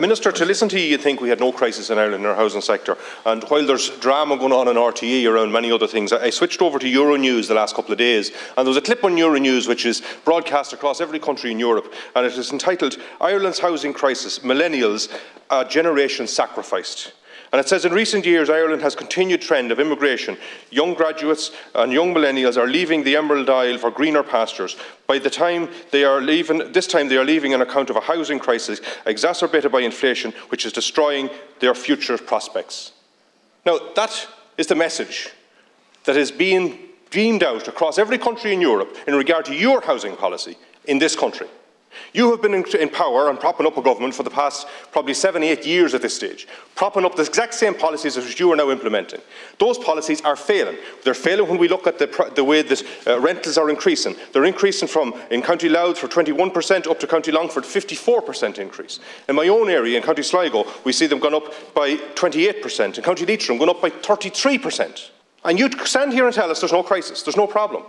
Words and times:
Minister, 0.00 0.32
to 0.32 0.46
listen 0.46 0.68
to 0.70 0.80
you, 0.80 0.86
you'd 0.86 1.02
think 1.02 1.20
we 1.20 1.28
had 1.28 1.40
no 1.40 1.52
crisis 1.52 1.90
in 1.90 1.98
Ireland 1.98 2.24
in 2.24 2.30
our 2.30 2.34
housing 2.34 2.62
sector. 2.62 2.96
And 3.26 3.44
while 3.44 3.66
there's 3.66 3.90
drama 3.98 4.38
going 4.38 4.52
on 4.52 4.66
in 4.66 4.76
RTE 4.76 5.30
around 5.30 5.52
many 5.52 5.70
other 5.70 5.86
things, 5.86 6.10
I 6.10 6.30
switched 6.30 6.62
over 6.62 6.78
to 6.78 6.86
Euronews 6.86 7.48
the 7.48 7.54
last 7.54 7.76
couple 7.76 7.92
of 7.92 7.98
days, 7.98 8.30
and 8.56 8.66
there 8.66 8.70
was 8.70 8.78
a 8.78 8.80
clip 8.80 9.04
on 9.04 9.16
Euronews 9.16 9.68
which 9.68 9.84
is 9.84 10.02
broadcast 10.24 10.72
across 10.72 11.02
every 11.02 11.18
country 11.18 11.50
in 11.50 11.58
Europe, 11.58 11.92
and 12.16 12.24
it 12.24 12.32
is 12.32 12.50
entitled 12.50 12.96
Ireland's 13.20 13.58
Housing 13.58 13.92
Crisis 13.92 14.38
Millennials, 14.38 15.14
a 15.50 15.66
Generation 15.66 16.26
Sacrificed. 16.26 17.12
And 17.52 17.58
it 17.58 17.68
says 17.68 17.84
in 17.84 17.92
recent 17.92 18.24
years, 18.24 18.48
Ireland 18.48 18.82
has 18.82 18.94
continued 18.94 19.42
trend 19.42 19.72
of 19.72 19.80
immigration. 19.80 20.36
Young 20.70 20.94
graduates 20.94 21.50
and 21.74 21.92
young 21.92 22.14
millennials 22.14 22.56
are 22.56 22.68
leaving 22.68 23.02
the 23.02 23.16
Emerald 23.16 23.50
Isle 23.50 23.78
for 23.78 23.90
greener 23.90 24.22
pastures. 24.22 24.76
By 25.08 25.18
the 25.18 25.30
time 25.30 25.68
they 25.90 26.04
are 26.04 26.20
leaving, 26.20 26.70
this 26.70 26.86
time 26.86 27.08
they 27.08 27.16
are 27.16 27.24
leaving 27.24 27.52
on 27.52 27.60
account 27.60 27.90
of 27.90 27.96
a 27.96 28.00
housing 28.00 28.38
crisis 28.38 28.80
exacerbated 29.04 29.72
by 29.72 29.80
inflation, 29.80 30.32
which 30.50 30.64
is 30.64 30.72
destroying 30.72 31.28
their 31.58 31.74
future 31.74 32.16
prospects. 32.18 32.92
Now, 33.66 33.80
that 33.96 34.28
is 34.56 34.68
the 34.68 34.76
message 34.76 35.30
that 36.04 36.16
is 36.16 36.30
being 36.30 36.78
beamed 37.10 37.42
out 37.42 37.66
across 37.66 37.98
every 37.98 38.18
country 38.18 38.52
in 38.52 38.60
Europe 38.60 38.96
in 39.08 39.14
regard 39.14 39.44
to 39.46 39.54
your 39.54 39.80
housing 39.80 40.14
policy 40.14 40.56
in 40.84 41.00
this 41.00 41.16
country. 41.16 41.48
You 42.12 42.30
have 42.30 42.42
been 42.42 42.54
in, 42.54 42.88
power 42.88 43.30
and 43.30 43.38
propping 43.38 43.66
up 43.66 43.76
a 43.76 43.82
government 43.82 44.14
for 44.14 44.22
the 44.22 44.30
past 44.30 44.66
probably 44.92 45.14
seven, 45.14 45.42
eight 45.42 45.66
years 45.66 45.94
at 45.94 46.02
this 46.02 46.14
stage, 46.14 46.48
propping 46.74 47.04
up 47.04 47.14
the 47.14 47.22
exact 47.22 47.54
same 47.54 47.74
policies 47.74 48.16
as 48.16 48.38
you 48.38 48.52
are 48.52 48.56
now 48.56 48.70
implementing. 48.70 49.20
Those 49.58 49.78
policies 49.78 50.20
are 50.22 50.36
failing. 50.36 50.76
They're 51.04 51.14
failing 51.14 51.48
when 51.48 51.58
we 51.58 51.68
look 51.68 51.86
at 51.86 51.98
the, 51.98 52.32
the 52.34 52.44
way 52.44 52.62
that 52.62 52.82
uh, 53.06 53.20
rentals 53.20 53.58
are 53.58 53.70
increasing. 53.70 54.16
They're 54.32 54.44
increasing 54.44 54.88
from, 54.88 55.14
in 55.30 55.42
County 55.42 55.68
Louth, 55.68 55.98
for 55.98 56.08
21% 56.08 56.88
up 56.88 56.98
to 57.00 57.06
County 57.06 57.32
Longford, 57.32 57.64
54% 57.64 58.58
increase. 58.58 59.00
In 59.28 59.36
my 59.36 59.48
own 59.48 59.68
area, 59.68 59.96
in 59.96 60.02
County 60.02 60.22
Sligo, 60.22 60.66
we 60.84 60.92
see 60.92 61.06
them 61.06 61.20
gone 61.20 61.34
up 61.34 61.74
by 61.74 61.96
28%. 61.96 62.98
In 62.98 63.04
County 63.04 63.26
Leitrim, 63.26 63.58
gone 63.58 63.70
up 63.70 63.80
by 63.80 63.90
33%. 63.90 65.10
And 65.44 65.58
you 65.58 65.70
stand 65.84 66.12
here 66.12 66.26
and 66.26 66.34
tell 66.34 66.50
us 66.50 66.60
there's 66.60 66.72
no 66.72 66.82
crisis, 66.82 67.22
there's 67.22 67.36
no 67.36 67.46
problem. 67.46 67.84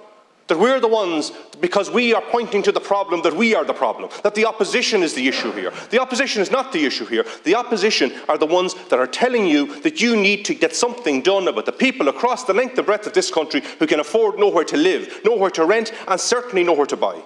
That 0.48 0.60
we're 0.60 0.82
the 0.82 0.88
ones, 0.88 1.32
because 1.62 1.90
we 1.90 2.14
are 2.14 2.22
pointing 2.22 2.62
to 2.64 2.72
the 2.72 2.82
problem, 2.82 3.22
that 3.22 3.36
we 3.36 3.56
are 3.56 3.64
the 3.64 3.74
problem. 3.74 4.10
That 4.24 4.36
the 4.36 4.46
opposition 4.46 5.02
is 5.02 5.14
the 5.14 5.28
issue 5.28 5.52
here. 5.54 5.72
The 5.92 6.02
opposition 6.02 6.42
is 6.42 6.52
not 6.52 6.74
the 6.74 6.86
issue 6.86 7.06
here. 7.06 7.26
The 7.46 7.56
opposition 7.56 8.12
are 8.28 8.38
the 8.38 8.46
ones 8.46 8.74
that 8.90 9.00
are 9.00 9.08
telling 9.08 9.48
you 9.48 9.80
that 9.82 10.02
you 10.02 10.16
need 10.16 10.44
to 10.46 10.54
get 10.54 10.76
something 10.76 11.22
done 11.22 11.48
about 11.48 11.66
the 11.66 11.72
people 11.72 12.10
across 12.10 12.44
the 12.44 12.54
length 12.54 12.78
and 12.78 12.86
breadth 12.86 13.08
of 13.08 13.14
this 13.14 13.32
country 13.32 13.62
who 13.80 13.88
can 13.88 14.02
afford 14.02 14.40
nowhere 14.40 14.66
to 14.66 14.78
live, 14.78 15.22
nowhere 15.24 15.52
to 15.52 15.66
rent, 15.66 15.94
and 16.08 16.20
certainly 16.20 16.64
nowhere 16.64 16.88
to 16.88 16.98
buy. 16.98 17.22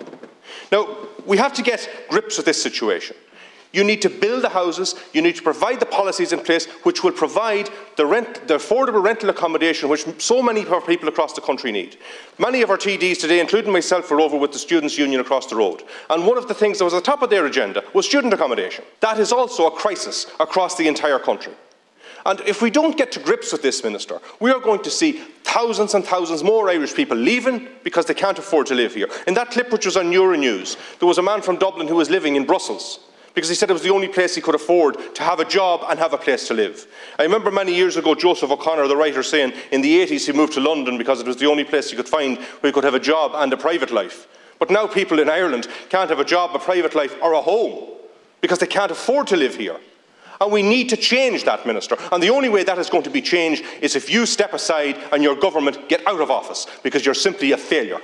Now, 0.71 0.95
we 1.25 1.37
have 1.37 1.53
to 1.53 1.63
get 1.63 1.89
grips 2.09 2.37
with 2.37 2.45
this 2.45 2.61
situation. 2.61 3.15
You 3.75 3.83
need 3.83 4.01
to 4.03 4.09
build 4.09 4.41
the 4.41 4.47
houses, 4.47 4.95
you 5.11 5.21
need 5.21 5.35
to 5.35 5.43
provide 5.43 5.81
the 5.81 5.85
policies 5.85 6.31
in 6.31 6.39
place 6.39 6.65
which 6.83 7.03
will 7.03 7.11
provide 7.11 7.69
the, 7.97 8.05
rent, 8.05 8.47
the 8.47 8.53
affordable 8.53 9.03
rental 9.03 9.29
accommodation 9.29 9.89
which 9.89 10.05
so 10.17 10.41
many 10.41 10.61
of 10.61 10.71
our 10.71 10.79
people 10.79 11.09
across 11.09 11.33
the 11.33 11.41
country 11.41 11.73
need. 11.73 11.97
Many 12.39 12.61
of 12.61 12.69
our 12.69 12.77
TDs 12.77 13.19
today, 13.19 13.41
including 13.41 13.73
myself, 13.73 14.09
were 14.09 14.21
over 14.21 14.37
with 14.37 14.53
the 14.53 14.59
Students' 14.59 14.97
Union 14.97 15.19
across 15.19 15.47
the 15.47 15.57
road. 15.57 15.83
And 16.09 16.25
one 16.25 16.37
of 16.37 16.47
the 16.47 16.53
things 16.53 16.77
that 16.77 16.85
was 16.85 16.93
at 16.93 17.03
the 17.03 17.11
top 17.11 17.21
of 17.21 17.29
their 17.29 17.47
agenda 17.47 17.83
was 17.93 18.05
student 18.05 18.33
accommodation. 18.33 18.85
That 19.01 19.19
is 19.19 19.33
also 19.33 19.67
a 19.67 19.71
crisis 19.71 20.27
across 20.39 20.77
the 20.77 20.87
entire 20.87 21.19
country. 21.19 21.51
And 22.25 22.39
if 22.47 22.61
we 22.61 22.69
don't 22.69 22.97
get 22.97 23.11
to 23.11 23.19
grips 23.19 23.51
with 23.51 23.61
this, 23.61 23.83
Minister, 23.83 24.21
we 24.39 24.51
are 24.51 24.61
going 24.61 24.83
to 24.83 24.89
see 24.89 25.21
thousands 25.43 25.93
and 25.93 26.05
thousands 26.05 26.45
more 26.45 26.69
Irish 26.69 26.93
people 26.93 27.17
leaving 27.17 27.67
because 27.83 28.05
they 28.05 28.13
can't 28.13 28.39
afford 28.39 28.67
to 28.67 28.73
live 28.73 28.95
here. 28.95 29.09
In 29.27 29.33
that 29.33 29.51
clip 29.51 29.69
which 29.73 29.85
was 29.85 29.97
on 29.97 30.13
Euronews, 30.13 30.77
there 30.99 31.09
was 31.09 31.17
a 31.17 31.21
man 31.21 31.41
from 31.41 31.57
Dublin 31.57 31.89
who 31.89 31.97
was 31.97 32.09
living 32.09 32.37
in 32.37 32.45
Brussels 32.45 32.99
because 33.35 33.49
he 33.49 33.55
said 33.55 33.69
it 33.69 33.73
was 33.73 33.81
the 33.83 33.93
only 33.93 34.07
place 34.07 34.33
he 34.33 34.41
could 34.41 34.55
afford 34.55 34.97
to 35.15 35.21
have 35.21 35.39
a 35.39 35.45
job 35.45 35.83
and 35.87 35.99
have 35.99 36.13
a 36.13 36.17
place 36.17 36.47
to 36.47 36.53
live. 36.53 36.87
I 37.19 37.23
remember 37.23 37.51
many 37.51 37.75
years 37.75 37.97
ago 37.97 38.15
Joseph 38.15 38.49
O'Connor, 38.49 38.87
the 38.87 38.95
writer, 38.95 39.21
saying 39.21 39.53
in 39.71 39.81
the 39.81 40.05
80s 40.05 40.25
he 40.25 40.31
moved 40.31 40.53
to 40.53 40.61
London 40.61 40.97
because 40.97 41.19
it 41.19 41.27
was 41.27 41.37
the 41.37 41.45
only 41.45 41.65
place 41.65 41.91
he 41.91 41.97
could 41.97 42.09
find 42.09 42.37
where 42.37 42.69
he 42.69 42.71
could 42.71 42.85
have 42.85 42.95
a 42.95 42.99
job 42.99 43.33
and 43.35 43.51
a 43.53 43.57
private 43.57 43.91
life. 43.91 44.27
But 44.57 44.71
now 44.71 44.87
people 44.87 45.19
in 45.19 45.29
Ireland 45.29 45.67
can't 45.89 46.09
have 46.09 46.19
a 46.19 46.25
job, 46.25 46.55
a 46.55 46.59
private 46.59 46.95
life, 46.95 47.15
or 47.21 47.33
a 47.33 47.41
home 47.41 47.91
because 48.39 48.59
they 48.59 48.67
can't 48.67 48.91
afford 48.91 49.27
to 49.27 49.35
live 49.35 49.55
here. 49.55 49.77
And 50.39 50.51
we 50.51 50.63
need 50.63 50.89
to 50.89 50.97
change 50.97 51.43
that, 51.45 51.65
Minister. 51.65 51.97
And 52.11 52.21
the 52.21 52.29
only 52.29 52.49
way 52.49 52.63
that 52.63 52.77
is 52.77 52.89
going 52.89 53.03
to 53.03 53.09
be 53.09 53.21
changed 53.21 53.63
is 53.81 53.95
if 53.95 54.09
you 54.09 54.25
step 54.25 54.53
aside 54.53 54.97
and 55.11 55.23
your 55.23 55.35
government 55.35 55.89
get 55.89 56.05
out 56.07 56.21
of 56.21 56.31
office 56.31 56.67
because 56.83 57.05
you're 57.05 57.15
simply 57.15 57.51
a 57.51 57.57
failure. 57.57 57.99